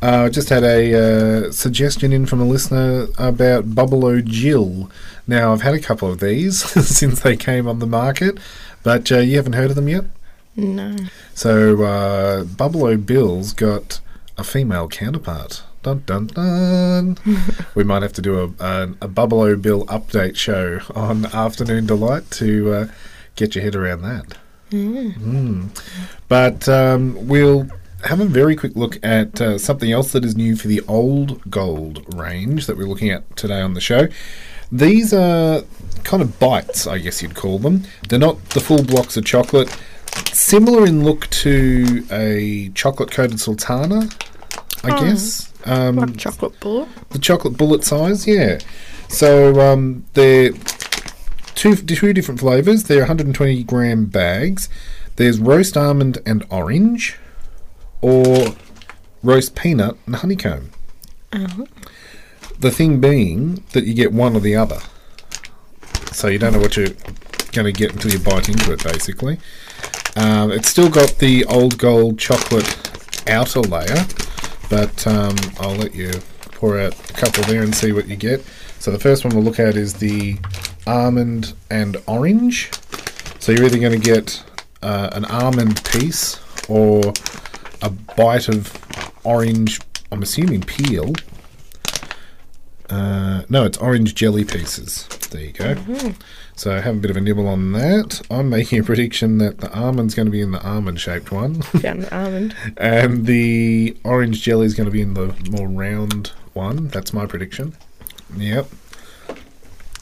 [0.01, 0.95] Uh, just had a
[1.47, 4.91] uh, suggestion in from a listener about Bubble O Jill.
[5.27, 8.39] Now, I've had a couple of these since they came on the market,
[8.83, 10.05] but uh, you haven't heard of them yet?
[10.55, 10.97] No.
[11.35, 14.01] So, uh, Bubble O Bill's got
[14.37, 15.63] a female counterpart.
[15.83, 17.19] Dun dun dun.
[17.75, 21.87] we might have to do a, a, a Bubble O Bill update show on Afternoon
[21.87, 22.89] Delight to uh,
[23.37, 24.37] get your head around that.
[24.71, 25.71] Mm.
[26.29, 27.69] But um, we'll
[28.05, 31.49] have a very quick look at uh, something else that is new for the old
[31.51, 34.09] gold range that we're looking at today on the show.
[34.71, 35.63] These are
[36.05, 37.85] kind of bites, I guess you'd call them.
[38.09, 39.75] They're not the full blocks of chocolate.
[40.33, 44.09] Similar in look to a chocolate coated sultana,
[44.85, 45.53] I guess.
[45.69, 46.89] Um, Like chocolate bullet.
[47.11, 48.59] the chocolate bullet size, yeah.
[49.09, 50.53] So um, they're
[51.55, 52.85] two two different flavors.
[52.85, 54.69] They're 120 gram bags.
[55.17, 57.17] There's roast almond and orange,
[58.01, 58.55] or
[59.23, 60.71] roast peanut and honeycomb.
[62.61, 64.81] The thing being that you get one or the other,
[66.13, 66.95] so you don't know what you're
[67.53, 68.83] going to get until you bite into it.
[68.83, 69.39] Basically,
[70.17, 72.67] um, it's still got the old gold chocolate
[73.29, 74.07] outer layer,
[74.69, 76.13] but um, I'll let you
[76.53, 78.45] pour out a couple there and see what you get.
[78.79, 80.39] So the first one we'll look at is the
[80.87, 82.71] almond and orange.
[83.39, 84.43] So you're either going to get
[84.83, 87.13] uh, an almond piece or
[87.83, 88.77] a bite of
[89.25, 89.81] orange.
[90.11, 91.13] I'm assuming peel.
[92.91, 95.07] Uh, no, it's orange jelly pieces.
[95.31, 95.77] There you go.
[96.57, 98.21] So I have a bit of a nibble on that.
[98.31, 101.63] I'm making a prediction that the almond's going to be in the almond shaped one.
[101.63, 102.57] Found the almond.
[102.77, 106.89] And the orange jelly is going to be in the more round one.
[106.89, 107.77] That's my prediction.
[108.37, 108.69] Yep.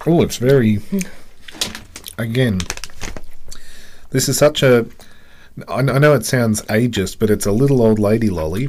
[0.06, 0.80] Oh, it's very.
[2.18, 2.60] Again,
[4.10, 4.86] this is such a.
[5.68, 8.68] I, I know it sounds ageist, but it's a little old lady lolly.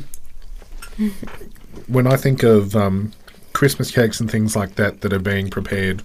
[1.87, 3.13] when I think of um,
[3.57, 6.03] Christmas cakes and things like that that are being prepared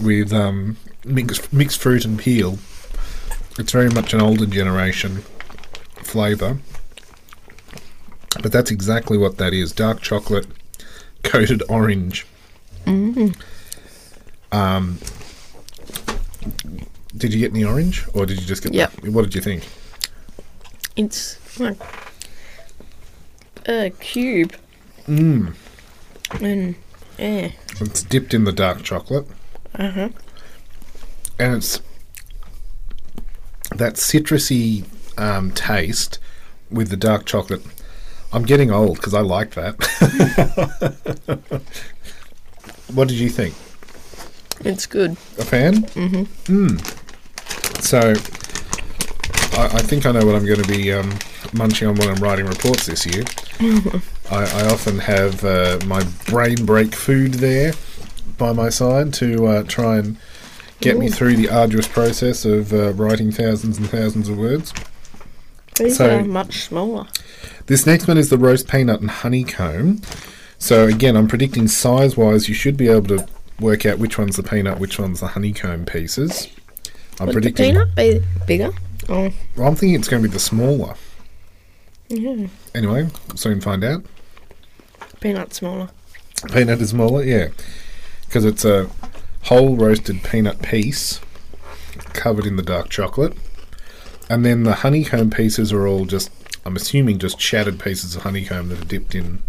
[0.00, 2.58] with um, mixed, mixed fruit and peel,
[3.58, 5.16] it's very much an older generation
[5.96, 6.56] flavour.
[8.42, 10.46] But that's exactly what that is dark chocolate
[11.24, 12.26] coated orange.
[12.86, 13.34] Um,
[17.14, 18.92] did you get any orange or did you just get Yep.
[19.02, 19.68] the, what did you think?
[20.96, 21.76] It's like
[23.66, 24.54] a cube.
[25.06, 25.54] Mm.
[26.40, 26.74] And
[27.18, 27.50] yeah.
[27.80, 29.26] It's dipped in the dark chocolate.
[29.74, 30.08] Uh huh.
[31.38, 31.80] and it's
[33.70, 34.84] that citrusy
[35.16, 36.18] um, taste
[36.70, 37.62] with the dark chocolate.
[38.32, 39.76] I'm getting old because I like that.
[42.94, 43.54] what did you think?
[44.64, 45.12] It's good.
[45.38, 45.82] A fan?
[45.82, 46.62] Mm-hmm.
[46.64, 47.82] Mm.
[47.82, 48.14] So,
[49.58, 51.16] I, I think I know what I'm going to be um,
[51.52, 53.24] munching on when I'm writing reports this year.
[54.30, 57.72] I, I often have uh, my brain break food there
[58.38, 60.16] by my side to uh, try and
[60.80, 64.72] get me through the arduous process of uh, writing thousands and thousands of words.
[65.76, 67.06] These So- are much smaller.
[67.66, 70.00] This next one is the roast peanut and honeycomb.
[70.58, 73.26] So again, I'm predicting size-wise, you should be able to
[73.60, 76.48] work out which one's the peanut, which one's the honeycomb pieces.
[77.18, 77.72] I'm Would the predicting.
[77.74, 78.70] peanut be bigger?
[79.08, 80.94] Oh, Well, I'm thinking it's going to be the smaller.
[82.08, 82.46] yeah.
[82.74, 84.02] Anyway, we'll soon find out.
[85.20, 85.90] Peanut smaller.
[86.52, 87.48] Peanut is smaller, yeah,
[88.26, 88.88] because it's a
[89.44, 91.20] whole roasted peanut piece
[92.12, 93.36] covered in the dark chocolate,
[94.28, 96.30] and then the honeycomb pieces are all just,
[96.64, 99.42] I'm assuming, just shattered pieces of honeycomb that are dipped in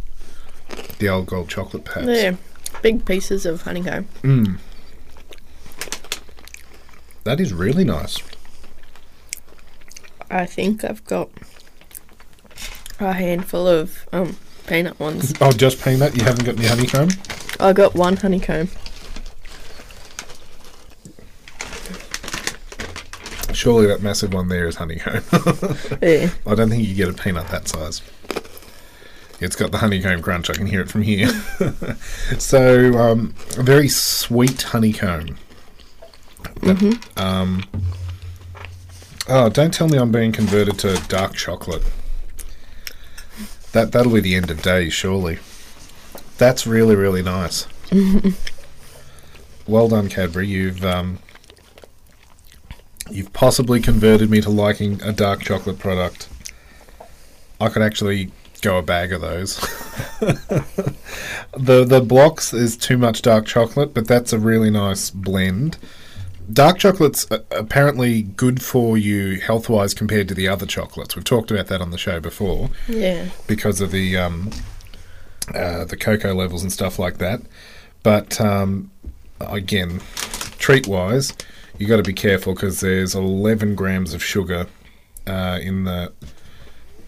[0.99, 2.05] the old gold chocolate perhaps.
[2.05, 2.38] They're
[2.81, 4.60] big pieces of honeycomb.
[7.23, 8.17] That is really nice.
[10.29, 11.29] I think I've got
[12.99, 14.38] a handful of um
[14.71, 15.34] peanut ones.
[15.41, 16.15] Oh, just peanut.
[16.15, 17.10] You haven't got any honeycomb.
[17.60, 18.69] I got one honeycomb.
[23.53, 25.23] Surely that massive one there is honeycomb.
[26.01, 26.29] Yeah.
[26.47, 28.01] I don't think you get a peanut that size.
[29.41, 30.49] It's got the honeycomb crunch.
[30.49, 31.27] I can hear it from here.
[32.38, 35.38] so, um, a very sweet honeycomb.
[36.62, 37.63] That, um,
[39.27, 41.84] oh, don't tell me I'm being converted to dark chocolate.
[43.73, 45.39] That that'll be the end of days, surely.
[46.38, 47.67] That's really really nice.
[49.67, 50.47] well done, Cadbury.
[50.47, 51.19] You've um,
[53.10, 56.27] you've possibly converted me to liking a dark chocolate product.
[57.60, 58.31] I could actually
[58.62, 59.57] go a bag of those.
[60.19, 65.77] the the blocks is too much dark chocolate, but that's a really nice blend.
[66.51, 71.15] Dark chocolate's apparently good for you health wise compared to the other chocolates.
[71.15, 73.29] We've talked about that on the show before Yeah.
[73.47, 74.49] because of the um,
[75.53, 77.41] uh, the cocoa levels and stuff like that.
[78.03, 78.89] But um,
[79.39, 80.01] again,
[80.57, 81.33] treat wise,
[81.77, 84.65] you got to be careful because there's 11 grams of sugar
[85.27, 86.11] uh, in the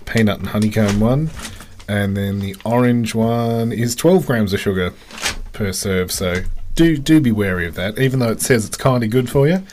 [0.05, 1.31] peanut and honeycomb one,
[1.87, 4.93] and then the orange one is 12 grams of sugar
[5.53, 6.11] per serve.
[6.11, 6.43] So
[6.75, 7.99] do do be wary of that.
[7.99, 9.63] Even though it says it's kind of good for you,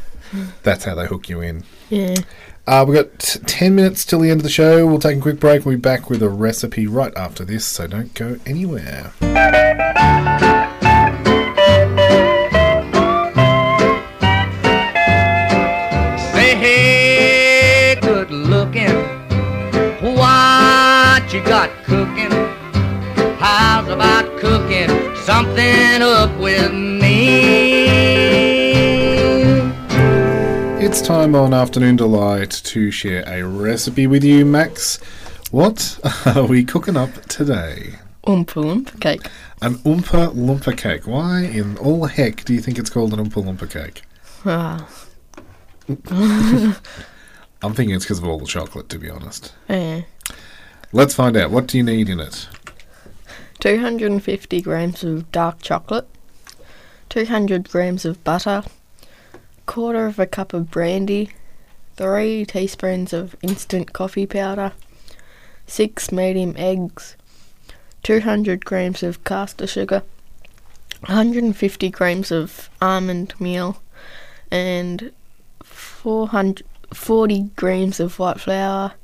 [0.62, 1.64] that's how they hook you in.
[1.88, 2.16] Yeah.
[2.64, 4.86] Uh, we've got 10 minutes till the end of the show.
[4.86, 5.64] We'll take a quick break.
[5.66, 9.12] We'll be back with a recipe right after this, so don't go anywhere.
[16.32, 18.94] Say, hey, good looking.
[20.14, 22.30] What you got cooking?
[23.38, 24.21] How's about cooking
[25.24, 27.42] something up with me?
[30.84, 34.96] It's time on Afternoon Delight to share a recipe with you, Max.
[35.50, 35.98] What
[36.36, 37.94] are we cooking up today?
[38.26, 39.26] Oompa Loompa cake.
[39.60, 41.06] An Oompa Loompa cake.
[41.06, 44.02] Why in all heck do you think it's called an Oompa Loompa cake?
[44.44, 44.88] Ah,
[47.62, 49.52] I'm thinking it's because of all the chocolate, to be honest.
[49.68, 50.02] yeah.
[50.94, 51.50] Let's find out.
[51.50, 52.48] What do you need in it?
[53.62, 56.08] 250 grams of dark chocolate,
[57.10, 58.64] 200 grams of butter,
[59.66, 61.30] quarter of a cup of brandy,
[61.96, 64.72] 3 teaspoons of instant coffee powder,
[65.68, 67.16] 6 medium eggs,
[68.02, 70.02] 200 grams of caster sugar,
[71.06, 73.80] 150 grams of almond meal,
[74.50, 75.12] and
[75.62, 78.94] 440 grams of white flour,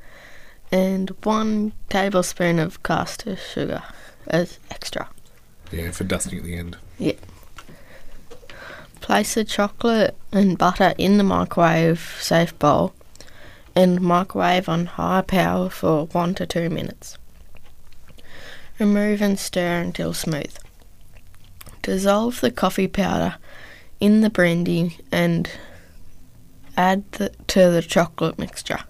[0.72, 3.84] and 1 tablespoon of caster sugar
[4.28, 5.08] as extra.
[5.72, 6.76] Yeah, for dusting at the end.
[6.98, 7.18] Yep.
[9.00, 12.94] Place the chocolate and butter in the microwave safe bowl
[13.74, 17.16] and microwave on high power for 1 to 2 minutes.
[18.78, 20.56] Remove and stir until smooth.
[21.82, 23.36] Dissolve the coffee powder
[24.00, 25.50] in the brandy and
[26.76, 28.80] add the, to the chocolate mixture.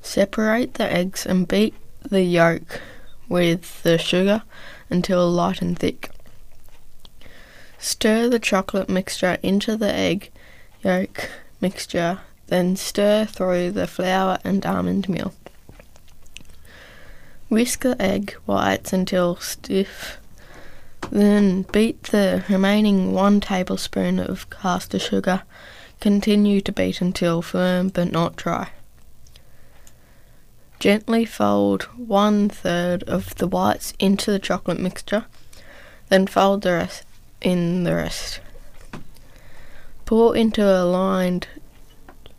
[0.00, 2.80] Separate the eggs and beat the yolk
[3.28, 4.42] with the sugar
[4.90, 6.10] until light and thick.
[7.78, 10.30] Stir the chocolate mixture into the egg
[10.82, 15.34] yolk mixture, then stir through the flour and almond meal.
[17.48, 20.18] Whisk the egg whites until stiff,
[21.10, 25.42] then beat the remaining one tablespoon of caster sugar.
[26.00, 28.70] Continue to beat until firm but not dry.
[30.78, 35.24] Gently fold one third of the whites into the chocolate mixture,
[36.08, 37.04] then fold the rest
[37.40, 38.40] in the rest.
[40.04, 41.48] Pour into a lined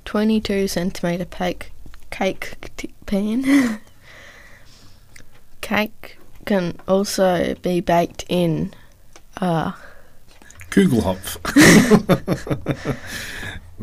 [0.06, 1.72] 22 centimeter cake
[2.10, 3.80] cake t- pan.
[5.62, 8.74] cake can also be baked in
[9.42, 9.72] a uh,
[10.70, 11.38] Kugelhopf.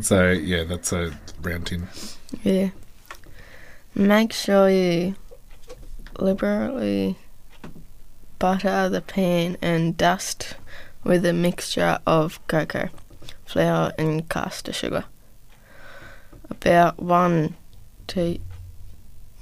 [0.02, 1.12] so, yeah, that's a
[1.42, 1.88] round tin.
[2.42, 2.70] yeah.
[3.96, 5.14] Make sure you
[6.18, 7.16] liberally
[8.40, 10.56] butter the pan and dust
[11.04, 12.88] with a mixture of cocoa,
[13.44, 15.04] flour, and caster sugar.
[16.50, 17.54] About one
[18.08, 18.40] to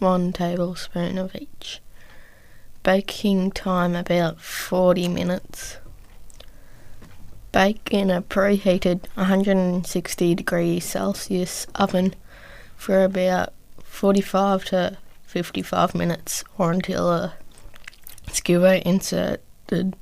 [0.01, 1.81] one tablespoon of each.
[2.83, 5.79] Baking time about 40 minutes.
[7.53, 12.15] Bake in a preheated 160 degrees Celsius oven
[12.77, 13.55] for about
[13.93, 17.35] 45 to 55 minutes or until a
[18.33, 19.95] skewer inserted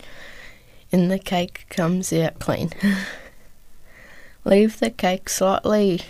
[0.90, 2.70] in the cake comes out clean.
[4.44, 6.00] Leave the cake slightly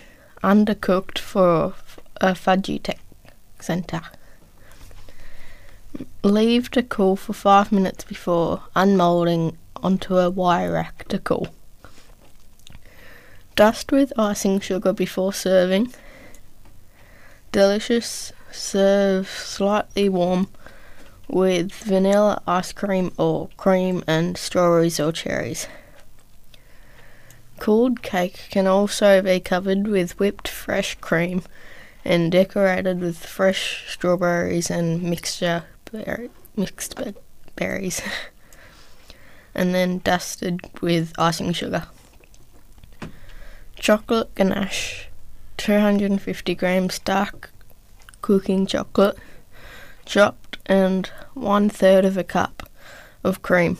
[0.44, 1.74] undercooked for
[2.20, 2.92] a fudgy te-
[3.58, 4.02] centre.
[6.22, 11.48] Leave to cool for 5 minutes before unmoulding onto a wire rack to cool.
[13.56, 15.92] Dust with icing sugar before serving.
[17.52, 20.48] Delicious Serve slightly warm
[21.28, 25.66] with vanilla ice cream or cream and strawberries or cherries.
[27.58, 31.42] Cooled cake can also be covered with whipped fresh cream
[32.04, 35.64] and decorated with fresh strawberries and mixture
[36.56, 37.14] mixed be-
[37.56, 38.00] berries,
[39.54, 41.86] and then dusted with icing sugar.
[43.76, 45.09] Chocolate ganache,
[45.60, 47.50] 250 grams dark
[48.22, 49.18] cooking chocolate,
[50.06, 52.66] chopped, and one third of a cup
[53.22, 53.76] of cream,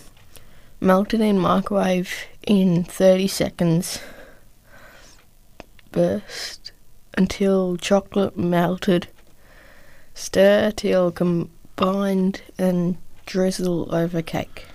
[0.78, 3.98] melted in microwave in 30 seconds.
[5.90, 6.72] Burst
[7.16, 9.08] until chocolate melted.
[10.12, 14.66] Stir till combined and drizzle over cake.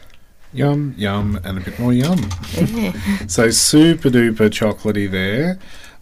[0.52, 2.18] Yum, yum, and a bit more yum.
[2.54, 2.94] Yeah.
[3.28, 5.60] So super duper chocolatey there.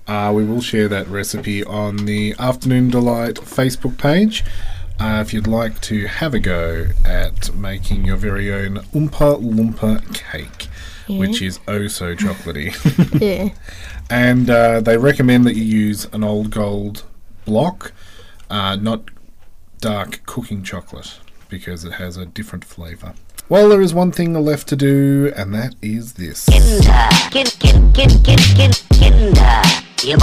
[0.08, 4.44] Uh, we will share that recipe on the Afternoon Delight Facebook page.
[5.00, 10.14] Uh, if you'd like to have a go at making your very own Oompa Loompa
[10.14, 10.68] cake,
[11.08, 12.72] which is oh so chocolatey.
[13.20, 13.54] yeah.
[14.10, 17.04] and uh, they recommend that you use an old gold
[17.46, 17.94] block,
[18.50, 19.10] uh, not
[19.80, 23.14] dark cooking chocolate, because it has a different flavour.
[23.50, 26.46] Well, there is one thing left to do, and that is this.
[26.46, 30.18] Kinder, kin, kin, kin, kin, kin, Kinder, ich.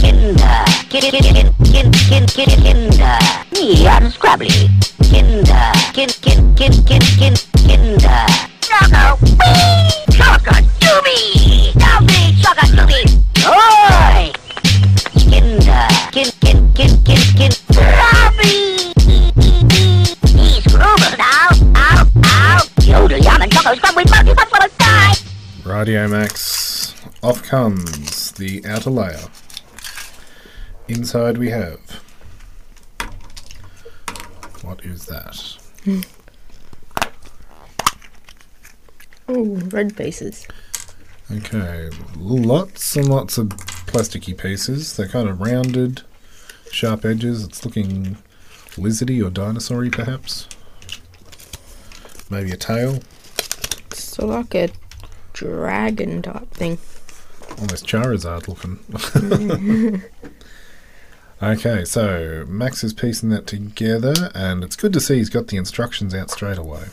[0.00, 3.18] Kinder, kin, kin, kin, kin, kin, kin, Kinder,
[3.52, 4.68] me and Scrabbly.
[5.08, 7.34] Kinder, kin, kin, kin, kin, kin,
[7.64, 8.26] Kinder.
[8.60, 12.86] Choco, wee, choco, doobie, doobie, choco.
[15.16, 15.88] Kinder.
[25.64, 29.20] Radio Max, off comes the outer layer.
[30.88, 31.78] Inside we have.
[34.62, 35.58] What is that?
[39.28, 40.48] Oh, red pieces.
[41.30, 43.48] Okay, lots and lots of
[43.86, 44.96] plasticky pieces.
[44.96, 46.02] They're kind of rounded,
[46.72, 47.44] sharp edges.
[47.44, 48.16] It's looking
[48.76, 50.48] lizardy or dinosaur perhaps.
[52.28, 52.98] Maybe a tail.
[53.92, 54.70] So like a
[55.32, 56.78] dragon type thing.
[57.58, 60.02] Almost Charizard looking.
[61.42, 65.56] okay, so Max is piecing that together, and it's good to see he's got the
[65.56, 66.86] instructions out straight away.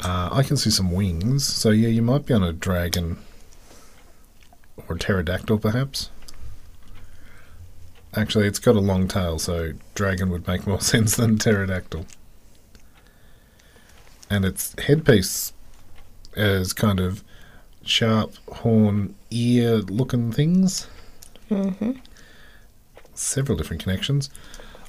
[0.00, 3.18] Uh, I can see some wings, so yeah, you might be on a dragon
[4.88, 6.10] or a pterodactyl, perhaps.
[8.14, 12.06] Actually, it's got a long tail, so dragon would make more sense than pterodactyl.
[14.28, 15.52] And its headpiece
[16.34, 17.22] is kind of
[17.88, 20.86] sharp horn ear looking things.
[21.50, 21.92] Mm-hmm.
[23.14, 24.30] Several different connections.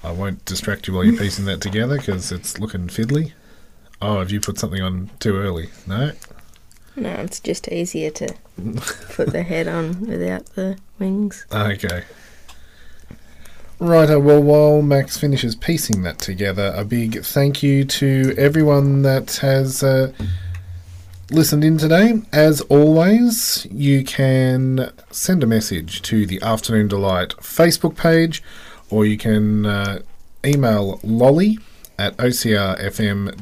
[0.03, 3.33] I won't distract you while you're piecing that together because it's looking fiddly.
[4.01, 5.69] Oh, have you put something on too early?
[5.87, 6.11] No?
[6.95, 8.33] No, it's just easier to
[9.09, 11.45] put the head on without the wings.
[11.53, 12.03] Okay.
[13.79, 19.03] Right, uh, well, while Max finishes piecing that together, a big thank you to everyone
[19.03, 20.11] that has uh,
[21.29, 22.21] listened in today.
[22.31, 28.41] As always, you can send a message to the Afternoon Delight Facebook page,
[28.89, 29.99] or you can uh,
[30.45, 31.59] email lolly
[31.99, 33.37] at ocrfm.org.au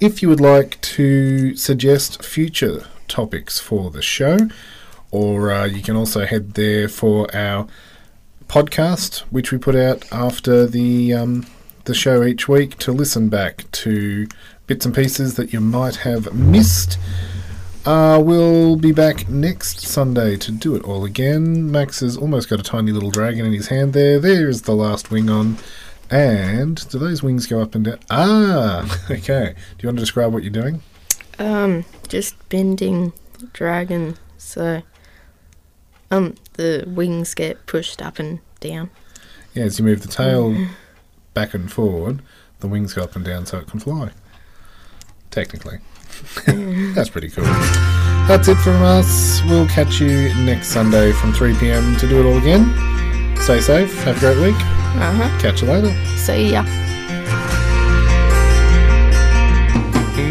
[0.00, 4.36] if you would like to suggest future topics for the show,
[5.10, 7.66] or uh, you can also head there for our
[8.48, 11.46] podcast, which we put out after the um,
[11.84, 14.26] the show each week to listen back to
[14.66, 16.98] bits and pieces that you might have missed.
[17.84, 21.70] Uh, we'll be back next Sunday to do it all again.
[21.70, 24.18] Max has almost got a tiny little dragon in his hand there.
[24.18, 25.58] There is the last wing on.
[26.10, 27.98] And do those wings go up and down?
[28.10, 29.54] Ah, okay.
[29.56, 30.82] Do you want to describe what you're doing?
[31.38, 34.82] Um, just bending the dragon so
[36.10, 38.90] um the wings get pushed up and down.
[39.54, 40.68] Yeah, as you move the tail
[41.32, 42.20] back and forward,
[42.60, 44.10] the wings go up and down so it can fly.
[45.34, 45.78] Technically.
[46.94, 47.42] That's pretty cool.
[48.28, 49.42] That's it from us.
[49.48, 52.64] We'll catch you next Sunday from 3 pm to do it all again.
[53.38, 53.92] Stay safe.
[54.04, 54.54] Have a great week.
[54.54, 55.40] Uh huh.
[55.40, 55.92] Catch you later.
[56.16, 56.62] See ya.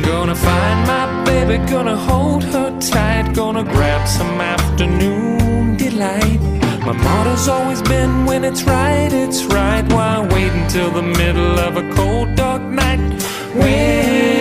[0.05, 6.39] Gonna find my baby, gonna hold her tight, gonna grab some afternoon delight.
[6.85, 9.83] My motto's always been when it's right, it's right.
[9.91, 13.21] Why wait until the middle of a cold, dark night?
[13.53, 14.32] When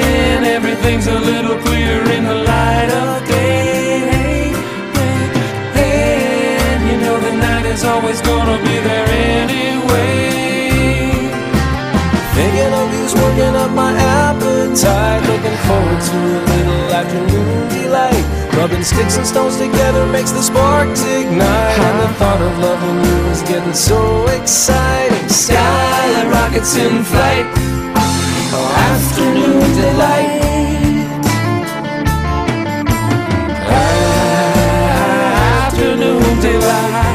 [0.47, 4.53] everything's a little clearer in the light of day.
[5.75, 10.33] Hey, and you know the night is always gonna be there anyway.
[12.35, 15.23] Thinking of you's working up my appetite.
[15.31, 18.25] Looking forward to a little afternoon delight.
[18.57, 21.79] Rubbing sticks and stones together makes the sparks ignite.
[21.79, 25.29] And the thought of loving you is getting so exciting.
[25.29, 27.47] Skyline rockets in flight.
[28.55, 28.69] Oh,
[29.99, 30.43] light.
[35.65, 37.12] Afternoon delight.